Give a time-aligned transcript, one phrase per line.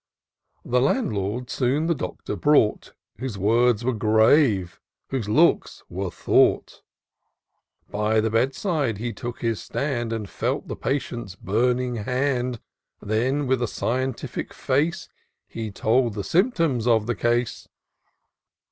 [0.65, 6.81] The Landlord soon the Doctor brought, Whose words were grave, whose looks were thought
[7.87, 12.61] By the bed side he took his stand, And felt the patient's burning hand; J
[12.61, 13.67] 102 TOUR OF DOCTOR SYNTAX Then, with a
[14.07, 15.09] scientific face,
[15.45, 17.67] He told the symptoms of the case.